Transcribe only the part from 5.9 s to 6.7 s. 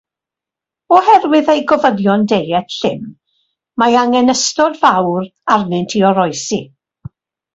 i oroesi.